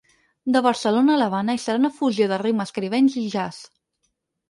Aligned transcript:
De 0.55 0.63
Barcelona 0.67 1.13
a 1.17 1.19
l’Havana 1.23 1.57
i 1.59 1.63
serà 1.67 1.83
una 1.83 1.93
fusió 1.99 2.31
de 2.35 2.43
ritmes 2.47 2.77
caribenys 2.79 3.23
i 3.27 3.31
jazz. 3.39 3.65